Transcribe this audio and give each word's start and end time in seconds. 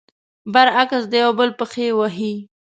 برعکس، 0.53 1.03
د 1.11 1.13
يو 1.23 1.31
بل 1.39 1.49
پښې 1.59 1.87
وهي. 1.99 2.33